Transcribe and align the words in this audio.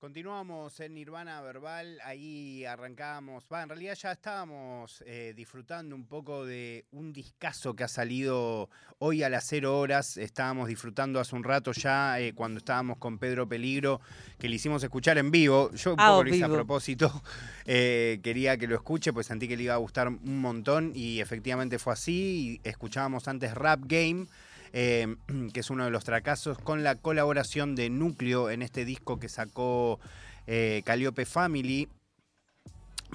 Continuamos 0.00 0.80
en 0.80 0.94
Nirvana 0.94 1.42
Verbal, 1.42 1.98
ahí 2.02 2.64
arrancábamos, 2.64 3.44
va, 3.52 3.62
en 3.62 3.68
realidad 3.68 3.94
ya 3.94 4.12
estábamos 4.12 5.04
eh, 5.04 5.34
disfrutando 5.36 5.94
un 5.94 6.06
poco 6.06 6.46
de 6.46 6.86
un 6.92 7.12
discazo 7.12 7.76
que 7.76 7.84
ha 7.84 7.88
salido 7.88 8.70
hoy 8.98 9.22
a 9.22 9.28
las 9.28 9.44
cero 9.46 9.78
horas, 9.78 10.16
estábamos 10.16 10.68
disfrutando 10.68 11.20
hace 11.20 11.36
un 11.36 11.44
rato 11.44 11.72
ya 11.72 12.18
eh, 12.18 12.32
cuando 12.32 12.60
estábamos 12.60 12.96
con 12.96 13.18
Pedro 13.18 13.46
Peligro, 13.46 14.00
que 14.38 14.48
le 14.48 14.56
hicimos 14.56 14.82
escuchar 14.82 15.18
en 15.18 15.30
vivo, 15.30 15.70
yo 15.74 15.92
un 15.92 16.00
Ah, 16.00 16.12
poco 16.12 16.24
lo 16.24 16.34
hice 16.34 16.44
a 16.44 16.48
propósito, 16.48 17.22
eh, 17.66 18.20
quería 18.22 18.56
que 18.56 18.66
lo 18.66 18.76
escuche, 18.76 19.12
pues 19.12 19.26
sentí 19.26 19.48
que 19.48 19.56
le 19.58 19.64
iba 19.64 19.74
a 19.74 19.76
gustar 19.76 20.08
un 20.08 20.40
montón 20.40 20.92
y 20.94 21.20
efectivamente 21.20 21.78
fue 21.78 21.92
así, 21.92 22.58
y 22.64 22.66
escuchábamos 22.66 23.28
antes 23.28 23.52
Rap 23.52 23.80
Game, 23.84 24.28
eh, 24.72 25.16
que 25.52 25.60
es 25.60 25.70
uno 25.70 25.84
de 25.84 25.90
los 25.90 26.04
tracazos, 26.04 26.58
con 26.58 26.82
la 26.82 26.94
colaboración 26.94 27.74
de 27.74 27.90
Núcleo 27.90 28.50
en 28.50 28.62
este 28.62 28.84
disco 28.84 29.18
que 29.18 29.28
sacó 29.28 30.00
eh, 30.46 30.82
Calliope 30.84 31.24
Family, 31.26 31.88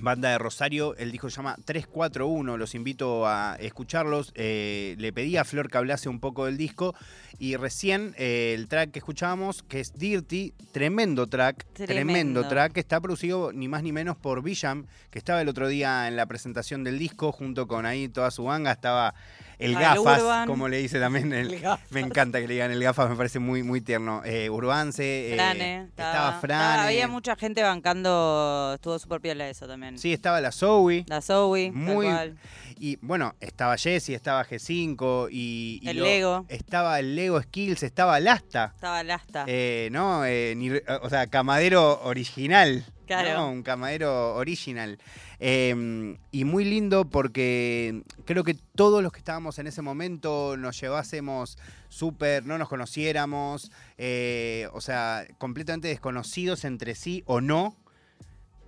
banda 0.02 0.30
de 0.30 0.38
Rosario. 0.38 0.96
El 0.98 1.12
disco 1.12 1.30
se 1.30 1.38
llama 1.38 1.56
341, 1.66 2.58
los 2.58 2.76
invito 2.76 3.28
a 3.28 3.58
escucharlos. 3.60 4.32
Eh, 4.36 4.96
le 4.98 5.14
pedí 5.14 5.38
a 5.38 5.44
Flor 5.44 5.70
que 5.70 5.78
hablase 5.78 6.10
un 6.10 6.20
poco 6.20 6.46
del 6.46 6.58
disco 6.58 6.96
y 7.40 7.56
recién 7.56 8.14
eh, 8.18 8.54
el 8.56 8.68
track 8.68 8.92
que 8.92 9.00
escuchábamos, 9.00 9.64
que 9.64 9.80
es 9.80 9.94
Dirty, 9.94 10.54
tremendo 10.72 11.28
track, 11.28 11.66
tremendo, 11.74 11.86
Tremendo. 11.86 12.48
track, 12.48 12.74
que 12.74 12.80
está 12.80 13.02
producido 13.02 13.52
ni 13.52 13.68
más 13.68 13.84
ni 13.84 13.92
menos 13.92 14.16
por 14.18 14.42
Villam, 14.42 14.86
que 15.10 15.20
estaba 15.20 15.42
el 15.42 15.50
otro 15.50 15.68
día 15.68 16.08
en 16.08 16.16
la 16.16 16.26
presentación 16.26 16.84
del 16.84 17.00
disco 17.00 17.32
junto 17.32 17.68
con 17.68 17.86
ahí 17.86 18.08
toda 18.08 18.32
su 18.32 18.44
banda, 18.46 18.72
estaba 18.72 19.14
el 19.60 19.76
Ah, 19.76 19.80
el 19.94 20.04
Gafas, 20.04 20.22
Urban. 20.22 20.48
como 20.48 20.68
le 20.68 20.78
dice 20.78 21.00
también 21.00 21.32
el, 21.34 21.62
me 21.92 22.00
encanta 22.02 22.40
que 22.42 22.48
le 22.48 22.54
digan 22.56 22.72
el 22.72 22.82
gafas, 22.84 23.10
me 23.10 23.16
parece 23.16 23.40
muy, 23.40 23.64
muy 23.64 23.82
tierno. 23.82 24.22
Eh, 24.26 24.50
Urbance, 24.50 25.04
eh, 25.34 25.86
estaba 25.90 26.40
Frane. 26.40 26.84
había 26.88 27.08
mucha 27.08 27.36
gente 27.36 27.64
bancando. 27.64 28.72
Estuvo 28.76 28.98
súper 29.00 29.22
piola 29.22 29.50
eso 29.50 29.68
también. 29.68 29.98
Sí, 29.98 30.14
estaba 30.14 30.42
la 30.42 30.52
Zoe. 30.52 31.06
La 31.08 31.22
Zoe, 31.22 31.72
Muy- 31.72 32.06
tal 32.08 32.16
cual. 32.16 32.38
Y 32.78 32.98
bueno, 33.02 33.36
estaba 33.40 33.78
Jesse, 33.78 34.10
estaba 34.10 34.44
G5 34.46 35.30
y. 35.32 35.80
y 35.82 35.90
El 35.90 35.98
lo- 35.98 36.04
Lego. 36.06 36.46
Estaba 36.50 37.00
el 37.00 37.16
Lego 37.16 37.42
Skills, 37.42 37.84
estaba 37.84 38.20
Lasta. 38.20 38.72
Estaba 38.76 39.02
Lasta. 39.04 39.46
eh, 39.48 39.88
¿No? 39.92 40.26
Eh, 40.26 40.54
ni- 40.58 40.72
o 41.02 41.10
sea, 41.10 41.28
camadero 41.28 42.02
original. 42.04 42.84
Claro. 43.06 43.38
¿no? 43.38 43.52
Un 43.52 43.64
camadero 43.64 44.36
original. 44.36 45.00
Eh, 45.40 46.18
y 46.32 46.44
muy 46.46 46.66
lindo 46.66 47.06
porque 47.06 48.04
creo 48.26 48.44
que 48.44 48.56
todos 48.76 49.04
los 49.04 49.12
que 49.12 49.20
estábamos 49.20 49.60
en 49.60 49.68
ese 49.68 49.82
momento 49.82 50.56
nos 50.58 50.80
llevásemos 50.80 51.58
súper, 51.90 52.46
no 52.46 52.58
nos 52.58 52.70
conociéramos, 52.70 53.72
eh, 53.98 54.68
o 54.74 54.82
sea, 54.82 55.26
completamente 55.38 55.88
desconocidos 55.88 56.66
entre 56.66 56.96
sí 56.96 57.24
o 57.26 57.42
no. 57.42 57.76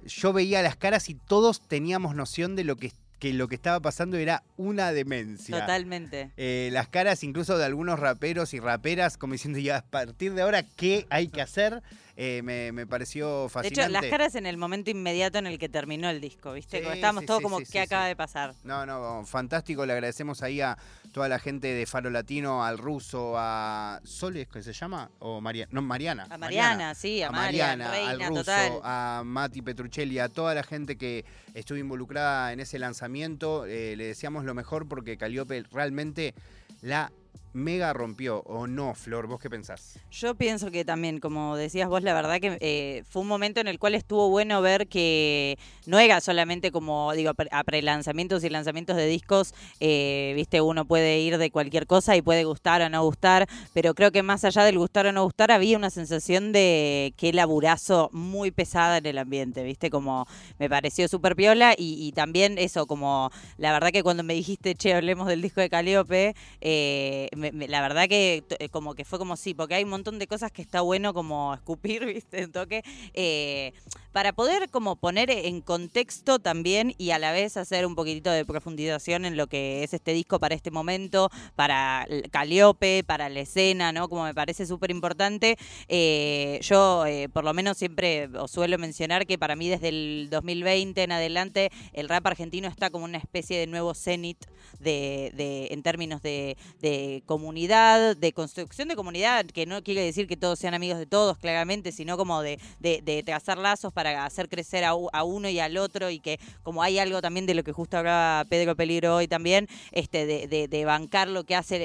Yo 0.05 0.31
veía 0.33 0.61
las 0.61 0.75
caras 0.77 1.09
y 1.09 1.15
todos 1.15 1.67
teníamos 1.67 2.15
noción 2.15 2.55
de 2.55 2.63
lo 2.63 2.77
que, 2.77 2.93
que 3.19 3.33
lo 3.33 3.47
que 3.47 3.55
estaba 3.55 3.79
pasando 3.81 4.17
era 4.17 4.43
una 4.55 4.93
demencia. 4.93 5.59
Totalmente. 5.59 6.31
Eh, 6.37 6.69
las 6.71 6.87
caras 6.87 7.23
incluso 7.23 7.57
de 7.57 7.65
algunos 7.65 7.99
raperos 7.99 8.53
y 8.53 8.59
raperas 8.59 9.17
como 9.17 9.33
diciendo 9.33 9.59
ya 9.59 9.77
a 9.77 9.81
partir 9.81 10.33
de 10.33 10.41
ahora 10.41 10.63
qué 10.63 11.05
hay 11.09 11.27
que 11.27 11.41
hacer 11.41 11.81
eh, 12.19 12.41
me, 12.43 12.71
me 12.71 12.87
pareció 12.87 13.43
De 13.43 13.49
fascinante. 13.49 13.81
hecho, 13.83 13.91
las 13.91 14.05
caras 14.07 14.33
en 14.33 14.47
el 14.47 14.57
momento 14.57 14.89
inmediato 14.89 15.37
en 15.37 15.45
el 15.45 15.59
que 15.59 15.69
terminó 15.69 16.09
el 16.09 16.19
disco, 16.19 16.53
¿viste? 16.53 16.77
Sí, 16.79 16.83
Como 16.83 16.95
estábamos 16.95 17.21
sí, 17.21 17.27
todos 17.27 17.39
sí, 17.39 17.43
como, 17.43 17.59
¿qué 17.59 17.79
acaba 17.79 18.07
de 18.07 18.15
pasar? 18.15 18.55
No, 18.63 18.87
no, 18.87 19.23
fantástico. 19.23 19.85
Le 19.85 19.93
agradecemos 19.93 20.41
ahí 20.41 20.59
a 20.59 20.75
toda 21.13 21.29
la 21.29 21.37
gente 21.37 21.67
de 21.67 21.85
Faro 21.85 22.09
Latino, 22.09 22.65
al 22.65 22.79
ruso, 22.79 23.35
a 23.37 24.01
Sole, 24.03 24.41
¿es 24.41 24.47
que 24.47 24.63
se 24.63 24.73
llama? 24.73 25.11
O 25.19 25.39
Mariana. 25.41 25.69
No, 25.71 25.81
Mariana. 25.83 26.25
A 26.29 26.37
Mariana, 26.39 26.95
sí, 26.95 27.21
a, 27.21 27.27
a 27.27 27.31
Mariana, 27.31 27.87
Mariana, 27.89 28.09
al 28.09 28.19
ruso, 28.29 28.41
total. 28.41 28.79
a 28.83 29.21
Mati 29.23 29.61
Petruccelli, 29.61 30.17
a 30.17 30.27
toda 30.27 30.55
la 30.55 30.63
gente 30.63 30.97
que 30.97 31.23
estuvo 31.53 31.77
involucrada 31.77 32.51
en 32.51 32.59
ese 32.61 32.79
lanzamiento. 32.79 33.65
eh, 33.67 33.95
le 33.95 34.05
deseamos 34.07 34.43
lo 34.43 34.55
mejor 34.55 34.87
porque 34.87 35.17
Calliope 35.17 35.63
realmente 35.71 36.33
la 36.81 37.11
mega 37.57 37.91
rompió. 37.93 38.41
¿O 38.45 38.67
no, 38.67 38.93
Flor? 38.95 39.27
¿Vos 39.27 39.39
qué 39.41 39.49
pensás? 39.49 39.99
Yo 40.11 40.35
pienso 40.35 40.71
que 40.71 40.85
también, 40.85 41.19
como 41.19 41.57
decías 41.57 41.89
vos, 41.89 42.03
la 42.03 42.13
verdad 42.13 42.39
que 42.39 42.57
eh, 42.61 43.03
fue 43.09 43.23
un 43.23 43.27
momento 43.27 43.59
en 43.59 43.67
el 43.67 43.79
cual 43.79 43.95
estuvo 43.95 44.29
bueno 44.29 44.61
ver 44.61 44.87
que 44.87 45.57
no 45.85 45.99
era 45.99 46.21
solamente 46.21 46.71
como, 46.71 47.11
digo, 47.13 47.31
a 47.51 47.63
prelanzamientos 47.63 48.43
y 48.43 48.49
lanzamientos 48.49 48.95
de 48.95 49.07
discos, 49.07 49.53
eh, 49.79 50.33
viste, 50.35 50.61
uno 50.61 50.85
puede 50.85 51.19
ir 51.19 51.37
de 51.37 51.51
cualquier 51.51 51.87
cosa 51.87 52.15
y 52.15 52.21
puede 52.21 52.43
gustar 52.45 52.81
o 52.81 52.89
no 52.89 53.03
gustar, 53.03 53.47
pero 53.73 53.93
creo 53.95 54.11
que 54.11 54.23
más 54.23 54.43
allá 54.45 54.63
del 54.63 54.77
gustar 54.77 55.07
o 55.07 55.11
no 55.11 55.23
gustar, 55.23 55.51
había 55.51 55.77
una 55.77 55.89
sensación 55.89 56.51
de 56.51 57.13
que 57.17 57.33
laburazo 57.33 58.09
muy 58.13 58.51
pesada 58.51 58.97
en 58.97 59.05
el 59.07 59.17
ambiente, 59.17 59.63
viste, 59.63 59.89
como 59.89 60.27
me 60.59 60.69
pareció 60.69 61.07
súper 61.07 61.35
piola 61.35 61.73
y, 61.77 61.95
y 62.07 62.11
también 62.11 62.57
eso, 62.57 62.85
como 62.85 63.31
la 63.57 63.71
verdad 63.71 63.89
que 63.91 64.03
cuando 64.03 64.23
me 64.23 64.33
dijiste, 64.35 64.75
che, 64.75 64.93
hablemos 64.93 65.27
del 65.27 65.41
disco 65.41 65.61
de 65.61 65.69
Caliope, 65.69 66.35
eh, 66.61 67.29
me- 67.35 67.46
me- 67.51 67.67
la 67.67 67.81
verdad 67.81 68.07
que 68.07 68.43
eh, 68.59 68.69
como 68.69 68.95
que 68.95 69.05
fue 69.05 69.19
como 69.19 69.35
sí, 69.37 69.53
porque 69.53 69.75
hay 69.75 69.83
un 69.83 69.89
montón 69.89 70.19
de 70.19 70.27
cosas 70.27 70.51
que 70.51 70.61
está 70.61 70.81
bueno 70.81 71.13
como 71.13 71.53
escupir, 71.53 72.05
viste, 72.05 72.45
un 72.45 72.51
toque, 72.51 72.83
eh, 73.13 73.73
para 74.17 74.33
poder 74.33 74.71
como 74.71 74.95
poner 74.95 75.29
en 75.29 75.61
contexto 75.61 76.39
también 76.39 76.95
y 76.97 77.11
a 77.11 77.19
la 77.19 77.31
vez 77.31 77.55
hacer 77.55 77.85
un 77.85 77.93
poquitito 77.93 78.31
de 78.31 78.45
profundización 78.45 79.25
en 79.25 79.37
lo 79.37 79.45
que 79.45 79.83
es 79.83 79.93
este 79.93 80.11
disco 80.11 80.39
para 80.39 80.55
este 80.55 80.71
momento, 80.71 81.29
para 81.55 82.07
Caliope, 82.31 83.03
para 83.03 83.29
la 83.29 83.41
escena, 83.41 83.91
¿no? 83.91 84.09
Como 84.09 84.23
me 84.23 84.33
parece 84.33 84.65
súper 84.65 84.89
importante. 84.89 85.55
Eh, 85.87 86.57
yo, 86.63 87.05
eh, 87.05 87.29
por 87.29 87.43
lo 87.43 87.53
menos, 87.53 87.77
siempre 87.77 88.27
os 88.39 88.49
suelo 88.49 88.79
mencionar 88.79 89.27
que 89.27 89.37
para 89.37 89.55
mí 89.55 89.69
desde 89.69 89.89
el 89.89 90.29
2020 90.31 91.03
en 91.03 91.11
adelante 91.11 91.69
el 91.93 92.09
rap 92.09 92.25
argentino 92.25 92.67
está 92.69 92.89
como 92.89 93.05
una 93.05 93.19
especie 93.19 93.59
de 93.59 93.67
nuevo 93.67 93.93
cenit 93.93 94.47
de, 94.79 95.67
en 95.69 95.83
términos 95.83 96.23
de, 96.23 96.57
de 96.81 97.21
comunidad, 97.27 98.17
de 98.17 98.33
construcción 98.33 98.87
de 98.87 98.95
comunidad, 98.95 99.45
que 99.45 99.67
no 99.67 99.83
quiere 99.83 100.01
decir 100.01 100.25
que 100.27 100.37
todos 100.37 100.57
sean 100.57 100.73
amigos 100.73 100.97
de 100.97 101.05
todos, 101.05 101.37
claramente, 101.37 101.91
sino 101.91 102.17
como 102.17 102.41
de, 102.41 102.59
de, 102.79 103.01
de 103.03 103.21
trazar 103.21 103.59
lazos 103.59 103.93
para 103.93 104.06
hacer 104.15 104.49
crecer 104.49 104.83
a, 104.83 104.93
uno 105.23 105.49
y 105.49 105.59
al 105.59 105.77
otro 105.77 106.09
y 106.09 106.19
que 106.19 106.39
como 106.63 106.83
hay 106.83 106.99
algo 106.99 107.21
también 107.21 107.45
de 107.45 107.53
lo 107.53 107.63
que 107.63 107.71
justo 107.71 107.97
hablaba 107.97 108.45
Pedro 108.49 108.75
Peligro 108.75 109.15
hoy 109.15 109.27
también, 109.27 109.67
este, 109.91 110.25
de, 110.25 110.47
de- 110.47 110.67
de 110.67 110.85
bancar 110.85 111.27
lo 111.27 111.43
que 111.43 111.55
hace 111.55 111.77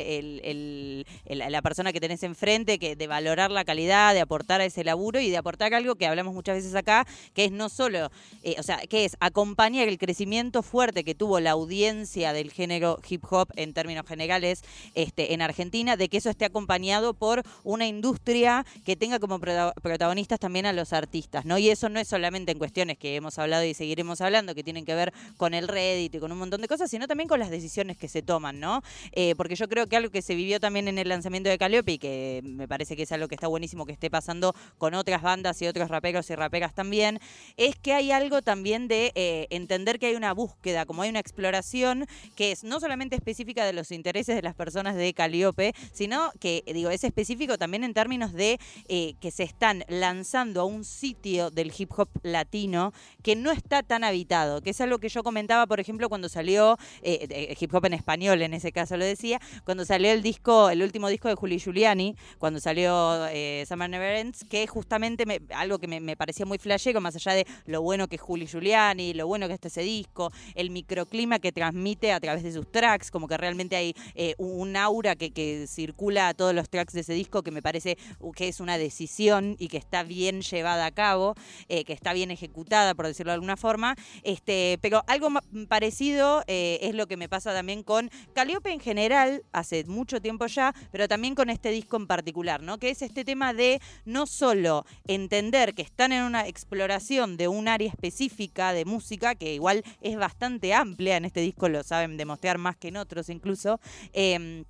la 1.26 1.62
persona 1.62 1.92
que 1.92 2.00
tenés 2.00 2.22
enfrente, 2.22 2.78
que 2.78 2.96
de 2.96 3.06
valorar 3.06 3.50
la 3.50 3.64
calidad, 3.64 4.14
de 4.14 4.20
aportar 4.20 4.60
a 4.60 4.64
ese 4.64 4.84
laburo 4.84 5.20
y 5.20 5.30
de 5.30 5.36
aportar 5.36 5.74
algo 5.74 5.94
que 5.96 6.06
hablamos 6.06 6.34
muchas 6.34 6.56
veces 6.56 6.74
acá, 6.74 7.06
que 7.34 7.44
es 7.46 7.52
no 7.52 7.68
solo, 7.68 8.10
eh, 8.42 8.56
o 8.58 8.62
sea, 8.62 8.78
que 8.88 9.04
es 9.04 9.16
acompañar 9.20 9.88
el 9.88 9.98
crecimiento 9.98 10.62
fuerte 10.62 11.04
que 11.04 11.14
tuvo 11.14 11.40
la 11.40 11.52
audiencia 11.52 12.32
del 12.32 12.50
género 12.50 13.00
hip 13.08 13.24
hop 13.30 13.48
en 13.56 13.72
términos 13.72 14.06
generales 14.06 14.62
este, 14.94 15.34
en 15.34 15.42
Argentina, 15.42 15.96
de 15.96 16.08
que 16.08 16.18
eso 16.18 16.30
esté 16.30 16.44
acompañado 16.44 17.14
por 17.14 17.42
una 17.64 17.86
industria 17.86 18.64
que 18.84 18.96
tenga 18.96 19.18
como 19.18 19.38
prota- 19.38 19.72
protagonistas 19.82 20.38
también 20.40 20.66
a 20.66 20.72
los 20.72 20.92
artistas, 20.92 21.44
¿no? 21.44 21.58
Y 21.58 21.70
eso 21.70 21.88
no 21.88 22.00
es 22.00 22.11
solamente 22.12 22.52
en 22.52 22.58
cuestiones 22.58 22.98
que 22.98 23.16
hemos 23.16 23.38
hablado 23.38 23.64
y 23.64 23.72
seguiremos 23.72 24.20
hablando, 24.20 24.54
que 24.54 24.62
tienen 24.62 24.84
que 24.84 24.94
ver 24.94 25.14
con 25.38 25.54
el 25.54 25.66
Reddit 25.66 26.14
y 26.14 26.18
con 26.18 26.30
un 26.30 26.36
montón 26.36 26.60
de 26.60 26.68
cosas, 26.68 26.90
sino 26.90 27.08
también 27.08 27.26
con 27.26 27.40
las 27.40 27.48
decisiones 27.48 27.96
que 27.96 28.06
se 28.06 28.20
toman, 28.20 28.60
¿no? 28.60 28.82
Eh, 29.12 29.34
porque 29.38 29.54
yo 29.54 29.66
creo 29.66 29.86
que 29.86 29.96
algo 29.96 30.10
que 30.10 30.20
se 30.20 30.34
vivió 30.34 30.60
también 30.60 30.88
en 30.88 30.98
el 30.98 31.08
lanzamiento 31.08 31.48
de 31.48 31.56
Calliope 31.56 31.92
y 31.92 31.98
que 31.98 32.42
me 32.44 32.68
parece 32.68 32.96
que 32.96 33.04
es 33.04 33.12
algo 33.12 33.28
que 33.28 33.34
está 33.34 33.46
buenísimo 33.46 33.86
que 33.86 33.92
esté 33.92 34.10
pasando 34.10 34.54
con 34.76 34.92
otras 34.92 35.22
bandas 35.22 35.62
y 35.62 35.66
otros 35.66 35.88
raperos 35.88 36.28
y 36.28 36.34
raperas 36.34 36.74
también, 36.74 37.18
es 37.56 37.76
que 37.76 37.94
hay 37.94 38.10
algo 38.10 38.42
también 38.42 38.88
de 38.88 39.12
eh, 39.14 39.46
entender 39.48 39.98
que 39.98 40.08
hay 40.08 40.14
una 40.14 40.34
búsqueda, 40.34 40.84
como 40.84 41.00
hay 41.00 41.08
una 41.08 41.20
exploración 41.20 42.04
que 42.36 42.52
es 42.52 42.62
no 42.62 42.78
solamente 42.78 43.16
específica 43.16 43.64
de 43.64 43.72
los 43.72 43.90
intereses 43.90 44.36
de 44.36 44.42
las 44.42 44.54
personas 44.54 44.96
de 44.96 45.14
Calliope, 45.14 45.72
sino 45.94 46.30
que, 46.40 46.62
digo, 46.66 46.90
es 46.90 47.04
específico 47.04 47.56
también 47.56 47.84
en 47.84 47.94
términos 47.94 48.34
de 48.34 48.60
eh, 48.88 49.14
que 49.18 49.30
se 49.30 49.44
están 49.44 49.84
lanzando 49.88 50.60
a 50.60 50.64
un 50.64 50.84
sitio 50.84 51.50
del 51.50 51.72
hip 51.76 51.91
hop 51.96 52.08
latino 52.22 52.92
que 53.22 53.36
no 53.36 53.50
está 53.50 53.82
tan 53.82 54.04
habitado, 54.04 54.60
que 54.60 54.70
es 54.70 54.80
algo 54.80 54.98
que 54.98 55.08
yo 55.08 55.22
comentaba, 55.22 55.66
por 55.66 55.80
ejemplo, 55.80 56.08
cuando 56.08 56.28
salió 56.28 56.78
eh, 57.02 57.26
eh, 57.30 57.56
hip 57.58 57.74
hop 57.74 57.86
en 57.86 57.94
español, 57.94 58.42
en 58.42 58.54
ese 58.54 58.72
caso 58.72 58.96
lo 58.96 59.04
decía, 59.04 59.40
cuando 59.64 59.84
salió 59.84 60.10
el 60.12 60.22
disco, 60.22 60.70
el 60.70 60.82
último 60.82 61.08
disco 61.08 61.28
de 61.28 61.34
Juli 61.34 61.58
Giuliani, 61.58 62.16
cuando 62.38 62.60
salió 62.60 63.26
eh, 63.28 63.64
Summer 63.68 63.88
Never 63.88 64.16
Ends, 64.16 64.44
que 64.48 64.66
justamente 64.66 65.26
me- 65.26 65.40
algo 65.54 65.78
que 65.78 65.86
me, 65.88 66.16
parecía 66.16 66.46
muy 66.46 66.58
flashero, 66.58 67.00
más 67.00 67.16
allá 67.16 67.32
de 67.32 67.46
lo 67.66 67.82
bueno 67.82 68.08
que 68.08 68.16
es 68.16 68.22
Juli 68.22 68.46
Giuliani, 68.46 69.14
lo 69.14 69.26
bueno 69.26 69.48
que 69.48 69.54
está 69.54 69.68
ese 69.68 69.82
disco, 69.82 70.30
el 70.54 70.70
microclima 70.70 71.38
que 71.38 71.52
transmite 71.52 72.12
a 72.12 72.20
través 72.20 72.42
de 72.42 72.52
sus 72.52 72.70
tracks, 72.70 73.10
como 73.10 73.28
que 73.28 73.36
realmente 73.36 73.76
hay 73.76 73.94
eh, 74.14 74.34
un 74.38 74.76
aura 74.76 75.16
que, 75.16 75.32
circula 75.66 76.28
a 76.28 76.34
todos 76.34 76.54
los 76.54 76.68
tracks 76.68 76.92
de 76.92 77.00
ese 77.00 77.14
disco 77.14 77.42
que 77.42 77.50
me 77.50 77.62
parece 77.62 77.96
que 78.34 78.48
es 78.48 78.60
una 78.60 78.78
decisión 78.78 79.56
y 79.58 79.68
que 79.68 79.76
está 79.76 80.02
bien 80.02 80.42
llevada 80.42 80.86
a 80.86 80.90
cabo, 80.90 81.34
que, 81.84 81.92
está 81.92 82.12
bien 82.12 82.30
ejecutada, 82.30 82.94
por 82.94 83.06
decirlo 83.06 83.30
de 83.30 83.34
alguna 83.34 83.56
forma. 83.56 83.94
Este, 84.22 84.78
pero 84.80 85.02
algo 85.06 85.28
parecido 85.68 86.42
eh, 86.46 86.78
es 86.82 86.94
lo 86.94 87.06
que 87.06 87.16
me 87.16 87.28
pasa 87.28 87.52
también 87.52 87.82
con 87.82 88.10
Calliope 88.34 88.72
en 88.72 88.80
general, 88.80 89.44
hace 89.52 89.84
mucho 89.84 90.20
tiempo 90.20 90.46
ya, 90.46 90.74
pero 90.90 91.08
también 91.08 91.34
con 91.34 91.50
este 91.50 91.70
disco 91.70 91.96
en 91.96 92.06
particular, 92.06 92.62
¿no? 92.62 92.78
Que 92.78 92.90
es 92.90 93.02
este 93.02 93.24
tema 93.24 93.52
de 93.54 93.80
no 94.04 94.26
solo 94.26 94.84
entender 95.06 95.74
que 95.74 95.82
están 95.82 96.12
en 96.12 96.22
una 96.22 96.46
exploración 96.46 97.36
de 97.36 97.48
un 97.48 97.68
área 97.68 97.88
específica 97.88 98.72
de 98.72 98.84
música, 98.84 99.34
que 99.34 99.54
igual 99.54 99.82
es 100.00 100.16
bastante 100.16 100.74
amplia 100.74 101.16
en 101.16 101.24
este 101.24 101.40
disco, 101.40 101.68
lo 101.68 101.82
saben 101.82 102.16
demostrar 102.16 102.58
más 102.58 102.76
que 102.76 102.88
en 102.88 102.96
otros 102.96 103.28
incluso. 103.28 103.80
Em, 104.12 104.64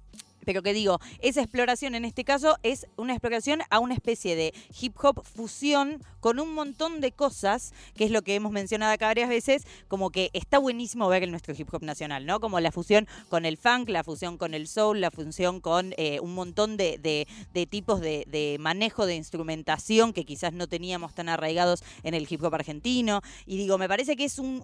pero 0.45 0.63
que 0.63 0.73
digo, 0.73 0.99
esa 1.21 1.41
exploración 1.41 1.95
en 1.95 2.05
este 2.05 2.25
caso 2.25 2.57
es 2.63 2.87
una 2.97 3.13
exploración 3.13 3.61
a 3.71 3.79
una 3.79 3.95
especie 3.95 4.37
de 4.37 4.55
hip 4.81 4.97
hop 5.03 5.25
fusión 5.25 6.03
con 6.21 6.39
un 6.39 6.55
montón 6.55 7.01
de 7.01 7.13
cosas, 7.13 7.73
que 7.95 8.05
es 8.05 8.11
lo 8.11 8.23
que 8.23 8.35
hemos 8.35 8.53
mencionado 8.53 8.93
acá 8.93 9.07
varias 9.07 9.29
veces, 9.29 9.67
como 9.89 10.11
que 10.11 10.31
está 10.33 10.59
buenísimo 10.59 11.09
ver 11.09 11.25
en 11.25 11.31
nuestro 11.31 11.55
hip 11.57 11.69
hop 11.73 11.83
nacional, 11.83 12.27
¿no? 12.27 12.41
Como 12.41 12.61
la 12.61 12.71
fusión 12.71 13.09
con 13.29 13.45
el 13.45 13.57
funk, 13.57 13.89
la 13.89 14.05
fusión 14.05 14.39
con 14.39 14.55
el 14.55 14.69
soul, 14.69 15.01
la 15.01 15.11
fusión 15.11 15.61
con 15.61 15.95
eh, 15.97 16.21
un 16.21 16.35
montón 16.35 16.77
de, 16.77 17.27
tipos 17.69 18.01
de, 18.01 18.57
manejo 18.61 19.07
de 19.07 19.17
instrumentación 19.17 20.13
que 20.13 20.25
quizás 20.25 20.53
no 20.53 20.69
teníamos 20.69 21.15
tan 21.15 21.29
arraigados 21.29 21.83
en 22.03 22.15
el 22.15 22.27
hip 22.29 22.43
hop 22.45 22.55
argentino. 22.55 23.21
Y 23.47 23.57
digo, 23.57 23.79
me 23.79 23.89
parece 23.89 24.17
que 24.17 24.25
es 24.25 24.39
un, 24.39 24.63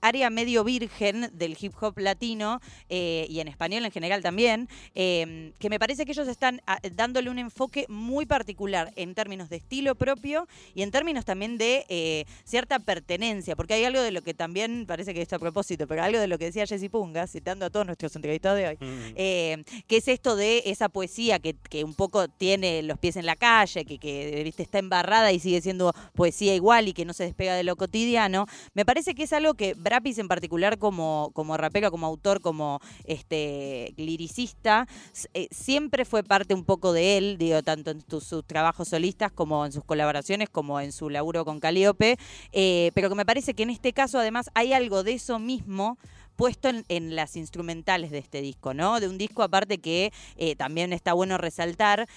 área 0.00 0.30
medio 0.30 0.64
virgen 0.64 1.30
del 1.32 1.56
hip 1.60 1.74
hop 1.80 1.98
latino 1.98 2.60
eh, 2.88 3.26
y 3.28 3.40
en 3.40 3.48
español 3.48 3.84
en 3.84 3.90
general 3.90 4.22
también. 4.22 4.68
Eh, 4.94 5.13
Em, 5.20 5.52
que 5.58 5.70
me 5.70 5.78
parece 5.78 6.04
que 6.04 6.12
ellos 6.12 6.28
están 6.28 6.60
ah, 6.66 6.78
dándole 6.92 7.30
un 7.30 7.38
enfoque 7.38 7.86
muy 7.88 8.26
particular 8.26 8.92
en 8.96 9.14
términos 9.14 9.48
de 9.48 9.56
estilo 9.56 9.94
propio 9.94 10.48
y 10.74 10.82
en 10.82 10.90
términos 10.90 11.24
también 11.24 11.58
de 11.58 11.86
eh, 11.88 12.24
cierta 12.44 12.78
pertenencia, 12.78 13.54
porque 13.56 13.74
hay 13.74 13.84
algo 13.84 14.00
de 14.00 14.10
lo 14.10 14.22
que 14.22 14.34
también, 14.34 14.86
parece 14.86 15.14
que 15.14 15.22
esto 15.22 15.36
a 15.36 15.38
propósito, 15.38 15.86
pero 15.86 16.02
algo 16.02 16.18
de 16.18 16.26
lo 16.26 16.38
que 16.38 16.46
decía 16.46 16.66
Jessy 16.66 16.88
Punga, 16.88 17.26
citando 17.26 17.66
a 17.66 17.70
todos 17.70 17.86
nuestros 17.86 18.14
entrevistados 18.16 18.58
de 18.58 18.68
hoy, 18.68 18.76
mm. 18.80 19.14
eh, 19.16 19.64
que 19.86 19.98
es 19.98 20.08
esto 20.08 20.36
de 20.36 20.62
esa 20.66 20.88
poesía 20.88 21.38
que, 21.38 21.54
un 21.84 21.94
poco 21.94 22.28
tiene 22.28 22.82
los 22.82 22.98
pies 22.98 23.16
en 23.16 23.26
la 23.26 23.36
calle, 23.36 23.84
que, 23.84 23.98
que 23.98 24.42
¿viste? 24.44 24.62
está 24.62 24.78
embarrada 24.78 25.32
y 25.32 25.38
sigue 25.38 25.60
siendo 25.60 25.92
poesía 26.14 26.54
igual 26.54 26.88
y 26.88 26.92
que 26.92 27.04
no 27.04 27.12
se 27.12 27.24
despega 27.24 27.54
de 27.54 27.64
lo 27.64 27.76
cotidiano, 27.76 28.46
me 28.74 28.84
parece 28.84 29.14
que 29.14 29.24
es 29.24 29.32
algo 29.32 29.54
que 29.54 29.74
Brapis 29.74 30.18
en 30.18 30.28
particular 30.28 30.78
como, 30.78 31.30
como 31.34 31.56
rapero, 31.56 31.90
como 31.90 32.06
autor, 32.06 32.40
como 32.40 32.80
este 33.04 33.92
liricista, 33.96 34.86
eh, 35.32 35.48
siempre 35.50 36.04
fue 36.04 36.22
parte 36.22 36.54
un 36.54 36.64
poco 36.64 36.92
de 36.92 37.16
él, 37.16 37.38
digo, 37.38 37.62
tanto 37.62 37.90
en 37.90 38.02
sus 38.20 38.44
trabajos 38.46 38.88
solistas 38.88 39.32
como 39.32 39.64
en 39.66 39.72
sus 39.72 39.84
colaboraciones, 39.84 40.48
como 40.50 40.80
en 40.80 40.92
su 40.92 41.10
laburo 41.10 41.44
con 41.44 41.60
Calíope, 41.60 42.18
eh, 42.52 42.90
pero 42.94 43.08
que 43.08 43.14
me 43.14 43.26
parece 43.26 43.54
que 43.54 43.62
en 43.62 43.70
este 43.70 43.92
caso 43.92 44.18
además 44.18 44.50
hay 44.54 44.72
algo 44.72 45.02
de 45.02 45.12
eso 45.12 45.38
mismo 45.38 45.98
puesto 46.36 46.68
en, 46.68 47.14
las 47.14 47.36
instrumentales 47.36 48.10
de 48.10 48.18
este 48.18 48.40
disco, 48.40 48.74
¿no? 48.74 48.98
De 48.98 49.08
un 49.08 49.18
disco 49.18 49.44
aparte 49.44 49.78
que 49.78 50.12
eh, 50.36 50.56
también 50.56 50.92
está 50.92 51.12
bueno 51.12 51.38
resaltar 51.38 52.08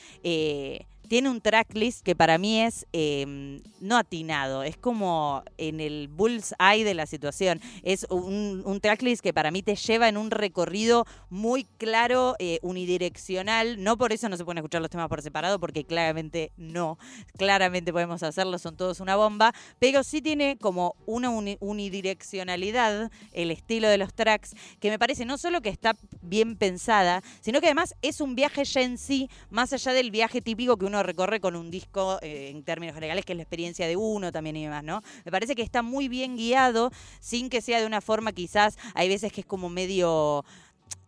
tiene 1.08 1.30
un 1.30 1.42
tracklist 1.42 2.04
que 2.04 2.16
para 2.16 2.38
mí 2.38 2.62
es 2.62 2.86
em, 2.92 3.62
no 3.80 3.98
atinado, 3.98 4.64
es 4.64 4.78
como 4.78 5.44
en 5.58 5.80
el 5.80 6.08
bullseye 6.08 6.84
de 6.84 6.94
la 6.94 7.06
situación. 7.06 7.62
Es 7.84 8.06
un, 8.10 8.80
tracklist 8.82 9.24
que 9.24 9.34
para 9.34 9.50
mí 9.52 9.64
te 9.64 9.76
lleva 9.76 10.08
en 10.08 10.18
un 10.18 10.30
recorrido 10.30 11.06
muy 11.30 11.66
claro, 11.78 12.36
eh, 12.40 12.60
unidireccional. 12.62 13.84
No 13.84 13.98
por 13.98 14.14
eso 14.14 14.30
no 14.30 14.38
se 14.38 14.46
pueden 14.46 14.60
escuchar 14.60 14.82
los 14.82 14.92
temas 14.92 15.08
por 15.08 15.22
separado, 15.22 15.60
porque 15.60 15.84
claramente 15.84 16.52
no. 16.58 16.98
Claramente 17.38 17.92
podemos 17.92 18.22
hacerlo, 18.24 18.60
son 18.60 18.78
todos 18.78 19.00
una 19.00 19.16
bomba. 19.16 19.54
Pero 19.80 20.04
sí 20.04 20.22
tiene 20.22 20.58
como 20.60 20.96
una 21.06 21.30
unidireccionalidad 21.30 23.12
el 23.34 23.52
estilo 23.52 23.88
de 23.88 23.98
los 23.98 24.14
tracks, 24.14 24.56
que 24.80 24.90
me 24.90 25.00
parece 25.00 25.26
no 25.26 25.38
solo 25.38 25.62
que 25.62 25.70
está 25.70 25.96
bien 26.22 26.56
pensada, 26.56 27.24
sino 27.42 27.62
que 27.62 27.68
además 27.68 27.96
es 28.02 28.22
un 28.22 28.36
viaje 28.36 28.64
ya 28.66 28.82
en 28.82 28.98
sí, 28.98 29.30
más 29.50 29.74
allá 29.74 29.94
del 29.94 30.12
viaje 30.12 30.42
típico 30.42 30.78
que 30.78 30.86
uno 30.86 30.97
recorre 31.04 31.40
con 31.40 31.56
un 31.56 31.72
disco 31.72 32.20
eh, 32.22 32.50
en 32.50 32.64
términos 32.64 32.96
generales, 32.96 33.26
que 33.26 33.34
es 33.34 33.38
la 33.38 33.44
experiencia 33.44 33.88
de 33.88 33.96
uno 33.96 34.32
también 34.32 34.56
y 34.56 34.64
demás, 34.64 34.84
¿no? 34.84 35.02
Me 35.26 35.32
parece 35.32 35.56
que 35.56 35.62
está 35.62 35.82
muy 35.82 36.08
bien 36.08 36.38
guiado, 36.38 36.92
sin 37.20 37.50
que 37.50 37.62
sea 37.62 37.80
de 37.80 37.86
una 37.86 38.02
forma 38.02 38.32
quizás, 38.32 38.78
hay 38.94 39.10
veces 39.10 39.32
que 39.32 39.42
es 39.42 39.48
como 39.48 39.70
medio 39.70 40.46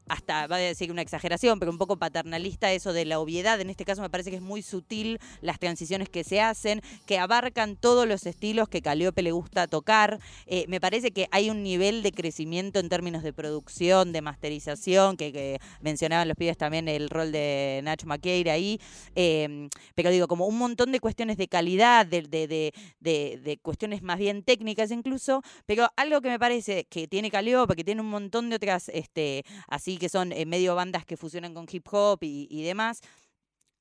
hasta 0.10 0.48
va 0.48 0.58
a 0.58 0.60
decir 0.60 0.92
una 0.92 1.02
exageración, 1.02 1.60
pero 1.60 1.72
un 1.72 1.78
poco 1.78 1.98
paternalista 1.98 2.72
eso 2.74 2.92
de 2.94 3.06
la 3.06 3.20
obviedad. 3.20 3.62
En 3.62 3.70
este 3.70 3.86
caso 3.86 4.02
me 4.02 4.10
parece 4.10 4.32
que 4.32 4.38
es 4.38 4.42
muy 4.42 4.62
sutil 4.62 5.20
las 5.42 5.60
transiciones 5.60 6.10
que 6.10 6.24
se 6.24 6.42
hacen, 6.42 6.82
que 7.06 7.20
abarcan 7.20 7.76
todos 7.76 8.08
los 8.08 8.26
estilos 8.26 8.68
que 8.68 8.82
Caliope 8.82 9.22
le 9.22 9.32
gusta 9.32 9.68
tocar. 9.68 10.20
Eh, 10.48 10.66
me 10.68 10.82
parece 10.82 11.12
que 11.12 11.28
hay 11.32 11.50
un 11.50 11.64
nivel 11.64 12.02
de 12.04 12.12
crecimiento 12.12 12.80
en 12.80 12.90
términos 12.90 13.24
de 13.24 13.34
producción, 13.34 14.12
de 14.12 14.22
masterización, 14.22 15.16
que, 15.16 15.60
mencionaban 15.82 16.28
los 16.28 16.36
pibes 16.36 16.58
también 16.58 16.88
el 16.88 17.10
rol 17.10 17.32
de 17.32 17.82
Nacho 17.84 18.08
Maqueira 18.08 18.54
ahí. 18.54 18.80
Em, 19.16 19.70
pero 19.96 20.10
digo, 20.10 20.28
como 20.28 20.48
un 20.48 20.58
montón 20.58 20.92
de 20.92 21.00
cuestiones 21.00 21.38
de 21.38 21.48
calidad, 21.48 22.06
de, 22.06 22.24
de, 22.24 22.74
de, 23.00 23.60
cuestiones 23.62 24.02
más 24.02 24.18
bien 24.18 24.44
técnicas 24.44 24.92
incluso, 24.92 25.44
pero 25.66 25.90
algo 25.96 26.22
que 26.22 26.30
me 26.30 26.40
parece 26.40 26.86
que 26.86 27.08
tiene 27.08 27.30
Caliope, 27.30 27.76
que 27.76 27.84
tiene 27.84 28.02
un 28.02 28.10
montón 28.10 28.50
de 28.50 28.56
otras 28.56 28.90
este, 28.90 29.44
así 29.68 29.99
que 30.00 30.10
son 30.10 30.32
eh, 30.32 30.46
medio 30.46 30.76
bandas 30.76 31.06
que 31.06 31.18
fusionan 31.18 31.54
con 31.54 31.68
hip 31.70 31.86
hop 31.92 32.20
y, 32.22 32.64
demás 32.64 33.02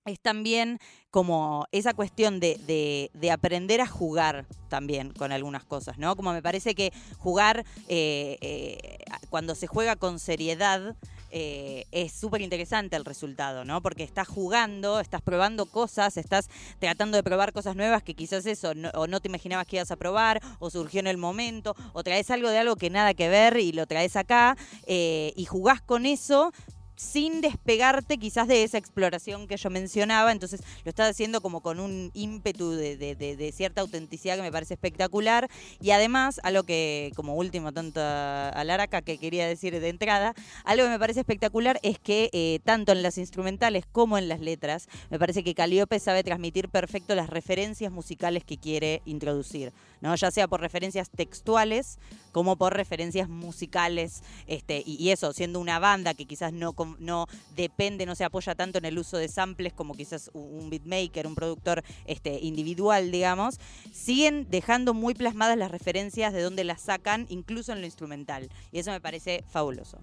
es 0.05 0.21
también 0.21 0.79
como 1.11 1.67
esa 1.71 1.93
cuestión 1.93 2.41
de, 2.41 3.31
aprender 3.31 3.81
a 3.81 3.87
jugar 3.87 4.47
también 4.69 5.13
con 5.13 5.33
algunas 5.33 5.65
cosas, 5.65 5.99
¿no? 5.99 6.17
Como 6.17 6.33
me 6.33 6.43
parece 6.43 6.75
que 6.75 6.93
jugar, 7.19 7.65
eh, 7.89 8.39
eh, 8.41 8.99
cuando 9.31 9.55
se 9.55 9.67
juega 9.67 9.97
con 9.97 10.19
seriedad, 10.19 10.97
es 11.31 12.13
súper 12.13 12.41
interesante 12.41 12.97
el 12.97 13.05
resultado, 13.05 13.65
¿no? 13.65 13.83
Porque 13.83 14.03
estás 14.03 14.27
jugando, 14.27 14.99
estás 14.99 15.21
probando 15.21 15.67
cosas, 15.67 16.17
estás 16.17 16.49
tratando 16.79 17.19
de 17.19 17.23
probar 17.23 17.53
cosas 17.53 17.77
nuevas 17.77 18.03
que 18.03 18.15
quizás 18.15 18.47
eso, 18.47 18.75
no, 18.75 18.89
o 18.95 19.07
no 19.07 19.21
te 19.21 19.29
imaginabas 19.29 19.67
que 19.67 19.77
ibas 19.77 19.91
a 19.91 19.97
probar, 19.97 20.41
o 20.59 20.71
surgió 20.71 21.01
en 21.01 21.07
el 21.07 21.19
momento, 21.19 21.77
o 21.93 22.03
traes 22.03 22.31
algo 22.31 22.49
de 22.49 22.59
algo 22.59 22.77
que 22.77 22.89
nada 22.89 23.13
que 23.13 23.29
ver 23.29 23.59
y 23.59 23.73
lo 23.73 23.87
traes 23.87 24.17
acá, 24.17 24.57
y 24.87 25.45
jugás 25.45 25.83
con 25.83 26.07
eso 26.07 26.53
sin 26.99 27.41
despegarte 27.41 28.19
quizás 28.19 28.49
de 28.49 28.65
esa 28.65 28.77
exploración 28.77 29.47
que 29.47 29.57
yo 29.57 29.71
mencionaba, 29.71 30.33
entonces 30.33 30.63
lo 30.85 30.89
estás 30.89 31.09
haciendo 31.11 31.41
como 31.41 31.61
con 31.61 31.79
un 31.79 32.11
ímpetu 32.13 32.73
de, 32.73 33.53
cierta 33.55 33.81
autenticidad 33.81 34.37
que 34.37 34.43
me 34.43 34.51
parece 34.51 34.75
espectacular 34.75 35.49
y 35.81 35.93
además, 35.93 36.41
algo 36.43 36.65
que 36.65 37.13
como 37.15 37.35
último 37.35 37.73
tanto 37.73 38.01
a 38.03 38.63
Laraca 38.65 39.01
que 39.01 39.17
quería 39.17 39.47
decir 39.47 39.79
de 39.79 39.89
entrada, 39.89 40.35
algo 40.65 40.85
que 40.85 40.91
me 40.91 40.99
parece 40.99 41.21
espectacular 41.21 41.79
es 41.83 42.01
que 42.01 42.31
eh, 42.33 42.59
tanto 42.65 42.93
en 42.93 43.03
las 43.03 43.17
instrumentales 43.17 43.85
como 43.91 44.19
en 44.19 44.29
las 44.29 44.41
letras, 44.41 44.89
me 45.09 45.21
parece 45.21 45.45
que 45.45 45.55
Caliope 45.55 46.01
sabe 46.01 46.25
transmitir 46.25 46.69
perfecto 46.69 47.15
las 47.15 47.31
referencias 47.31 47.93
musicales 47.93 48.45
que 48.45 48.59
quiere 48.59 49.03
introducir, 49.05 49.73
¿no? 50.01 50.17
ya 50.17 50.33
sea 50.33 50.49
por 50.49 50.61
referencias 50.61 51.11
textuales 51.11 51.99
como 52.33 52.57
por 52.57 52.75
referencias 52.75 53.29
musicales, 53.29 54.23
este, 54.47 54.83
y, 54.87 55.11
eso, 55.11 55.33
siendo 55.33 55.61
una 55.61 55.79
banda 55.79 56.15
que 56.15 56.27
quizás 56.27 56.53
no, 56.53 56.73
no 56.99 57.27
depende, 57.57 58.07
no 58.07 58.15
se 58.15 58.25
apoya 58.25 58.55
tanto 58.55 58.79
en 58.79 58.85
el 58.85 58.99
uso 58.99 59.17
de 59.17 59.29
samples 59.29 59.73
como 59.73 59.95
quizás 59.95 60.31
un 60.33 60.71
beatmaker, 60.71 61.27
un 61.27 61.35
productor 61.35 61.83
este, 62.07 62.39
individual, 62.41 63.11
digamos, 63.11 63.59
siguen 63.93 64.47
dejando 64.51 64.95
muy 64.95 65.15
plasmadas 65.15 65.57
las 65.57 65.71
referencias 65.71 66.33
de 66.33 66.43
dónde 66.43 66.65
las 66.65 66.81
sacan, 66.83 67.27
incluso 67.29 67.73
en 67.73 67.81
lo 67.81 67.87
instrumental. 67.87 68.49
Y 68.73 68.79
eso 68.79 68.91
me 68.91 69.01
parece 69.01 69.45
fabuloso. 69.49 69.99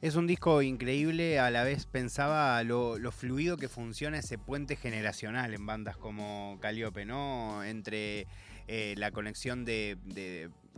Es 0.00 0.14
un 0.14 0.28
disco 0.28 0.62
increíble, 0.62 1.40
a 1.40 1.50
la 1.50 1.64
vez 1.64 1.86
pensaba 1.86 2.62
lo, 2.62 2.98
fluido 3.10 3.56
que 3.56 3.68
funciona 3.68 4.18
ese 4.18 4.38
puente 4.38 4.76
generacional 4.76 5.54
en 5.54 5.66
bandas 5.66 5.96
como 5.96 6.56
Calliope, 6.60 7.04
¿no? 7.04 7.64
Entre 7.64 8.28
eh, 8.68 8.94
la 8.96 9.10
conexión 9.10 9.64
de 9.64 9.96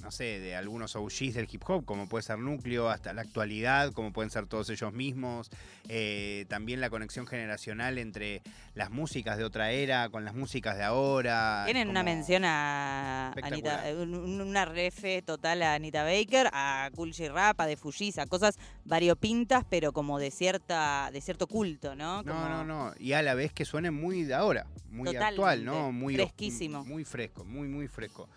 no 0.01 0.11
sé, 0.11 0.41
de 0.41 0.57
algunos 0.57 0.97
OGs 0.97 1.35
del 1.35 1.49
hip 1.51 1.63
hop, 1.69 1.85
como 1.85 2.09
puede 2.09 2.23
ser 2.23 2.39
Núcleo, 2.39 2.89
hasta 2.89 3.13
la 3.13 3.23
actualidad, 3.23 3.93
como 3.93 4.13
pueden 4.13 4.31
ser 4.31 4.47
todos 4.47 4.71
ellos 4.71 4.93
mismos. 4.93 5.51
Eh, 5.89 6.47
también 6.49 6.81
la 6.81 6.91
conexión 6.91 7.27
generacional 7.27 7.99
entre 7.99 8.43
las 8.75 8.91
músicas 8.91 9.37
de 9.37 9.45
otra 9.45 9.73
era 9.73 10.09
con 10.09 10.25
las 10.25 10.35
músicas 10.35 10.77
de 10.77 10.85
ahora. 10.85 11.63
Tienen 11.67 11.89
una 11.89 12.03
mención 12.03 12.45
a 12.45 13.33
Anita, 13.43 13.85
una 13.97 14.65
refe 14.65 15.23
total 15.23 15.63
a 15.63 15.75
Anita 15.75 16.03
Baker, 16.05 16.49
a 16.53 16.91
Cool 16.95 17.13
Rap, 17.33 17.61
a 17.61 17.67
De 17.67 17.77
Fujis, 17.77 18.19
a 18.19 18.27
cosas 18.27 18.59
variopintas, 18.85 19.65
pero 19.69 19.93
como 19.93 20.19
de 20.19 20.31
cierta, 20.31 21.11
de 21.13 21.21
cierto 21.21 21.47
culto, 21.47 21.95
¿no? 21.95 22.23
No, 22.23 22.49
no, 22.49 22.65
no. 22.65 22.93
Y 22.99 23.13
a 23.13 23.23
la 23.23 23.35
vez 23.35 23.53
que 23.53 23.65
suene 23.65 23.91
muy 23.91 24.23
de 24.23 24.35
ahora, 24.35 24.67
muy 24.91 25.15
actual, 25.15 25.65
¿no? 25.65 25.93
Muy 25.93 26.15
fresquísimo. 26.15 26.85
Muy 26.85 27.05
fresco, 27.05 27.45
muy, 27.45 27.69
muy 27.69 27.89
fresco. 27.89 28.29